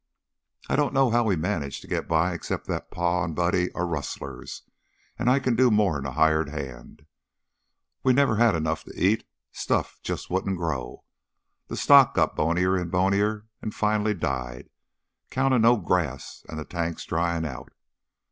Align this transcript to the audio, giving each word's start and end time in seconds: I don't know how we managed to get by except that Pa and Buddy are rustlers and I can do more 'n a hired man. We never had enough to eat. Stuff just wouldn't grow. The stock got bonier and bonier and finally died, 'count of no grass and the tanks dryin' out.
I 0.67 0.75
don't 0.75 0.95
know 0.95 1.11
how 1.11 1.23
we 1.23 1.35
managed 1.35 1.81
to 1.81 1.87
get 1.87 2.07
by 2.07 2.33
except 2.33 2.65
that 2.65 2.89
Pa 2.89 3.23
and 3.23 3.35
Buddy 3.35 3.71
are 3.73 3.85
rustlers 3.85 4.63
and 5.19 5.29
I 5.29 5.37
can 5.37 5.55
do 5.55 5.69
more 5.69 5.99
'n 5.99 6.07
a 6.07 6.13
hired 6.13 6.47
man. 6.51 7.05
We 8.01 8.11
never 8.11 8.37
had 8.37 8.55
enough 8.55 8.83
to 8.85 8.93
eat. 8.99 9.25
Stuff 9.51 9.99
just 10.01 10.27
wouldn't 10.27 10.57
grow. 10.57 11.03
The 11.67 11.77
stock 11.77 12.15
got 12.15 12.35
bonier 12.35 12.75
and 12.75 12.89
bonier 12.89 13.45
and 13.61 13.75
finally 13.75 14.15
died, 14.15 14.71
'count 15.29 15.53
of 15.53 15.61
no 15.61 15.77
grass 15.77 16.43
and 16.49 16.57
the 16.57 16.65
tanks 16.65 17.05
dryin' 17.05 17.45
out. 17.45 17.71